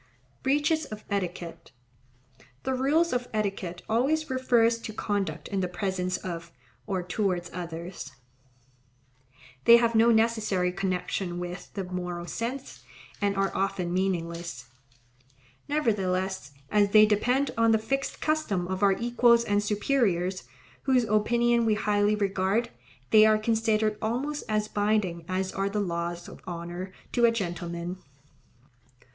Breaches 0.41 0.85
of 0.85 1.05
etiquette.—The 1.11 2.73
rules 2.73 3.13
of 3.13 3.27
etiquette 3.35 3.83
always 3.87 4.31
refer 4.31 4.67
to 4.67 4.93
conduct 4.93 5.47
in 5.49 5.59
the 5.59 5.67
presence 5.67 6.17
of, 6.17 6.51
or 6.87 7.03
towards 7.03 7.51
others. 7.53 8.11
They 9.65 9.77
have 9.77 9.93
no 9.93 10.09
necessary 10.11 10.71
connection 10.71 11.37
with 11.37 11.71
the 11.75 11.83
moral 11.83 12.25
sense, 12.25 12.83
and 13.21 13.37
are 13.37 13.51
often 13.53 13.93
meaningless. 13.93 14.69
Nevertheless 15.67 16.51
as 16.71 16.89
they 16.89 17.05
depend 17.05 17.51
on 17.55 17.69
the 17.69 17.77
fixed 17.77 18.19
custom 18.19 18.67
of 18.69 18.81
our 18.81 18.93
equals 18.93 19.43
and 19.43 19.61
superiors, 19.61 20.45
whose 20.81 21.03
opinion 21.03 21.63
we 21.63 21.75
highly 21.75 22.15
regard, 22.15 22.71
they 23.11 23.23
are 23.27 23.37
considered 23.37 23.99
almost 24.01 24.45
as 24.49 24.67
binding 24.67 25.23
as 25.27 25.51
are 25.53 25.69
the 25.69 25.79
laws 25.79 26.27
of 26.27 26.41
honour 26.47 26.91
to 27.11 27.25
a 27.25 27.31
gentleman. 27.31 27.97